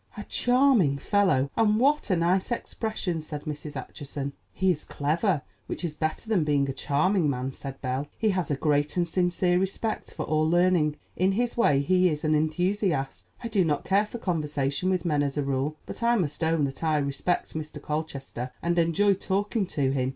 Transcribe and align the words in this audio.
"A 0.17 0.23
charming 0.23 0.97
fellow, 0.97 1.51
and 1.55 1.79
what 1.79 2.09
a 2.09 2.15
nice 2.15 2.51
expression!" 2.51 3.21
said 3.21 3.43
Mrs. 3.43 3.75
Acheson. 3.79 4.31
"He 4.51 4.71
is 4.71 4.81
a 4.83 4.87
clever, 4.87 5.43
which 5.67 5.85
is 5.85 5.93
better 5.93 6.27
than 6.27 6.43
being 6.43 6.67
a 6.67 6.73
charming, 6.73 7.29
man," 7.29 7.51
said 7.51 7.79
Belle; 7.83 8.07
"he 8.17 8.29
has 8.31 8.49
a 8.49 8.55
great 8.55 8.97
and 8.97 9.07
sincere 9.07 9.59
respect 9.59 10.11
for 10.15 10.25
all 10.25 10.49
learning. 10.49 10.95
In 11.15 11.33
his 11.33 11.55
way 11.55 11.81
he 11.81 12.09
is 12.09 12.25
an 12.25 12.33
enthusiast. 12.33 13.27
I 13.43 13.47
do 13.47 13.63
not 13.63 13.85
care 13.85 14.07
for 14.07 14.17
conversation 14.17 14.89
with 14.89 15.05
men 15.05 15.21
as 15.21 15.37
a 15.37 15.43
rule; 15.43 15.77
but 15.85 16.01
I 16.01 16.15
must 16.15 16.43
own 16.43 16.63
that 16.65 16.83
I 16.83 16.97
respect 16.97 17.53
Mr. 17.53 17.79
Colchester, 17.79 18.49
and 18.63 18.79
enjoy 18.79 19.13
talking 19.13 19.67
to 19.67 19.91
him. 19.93 20.09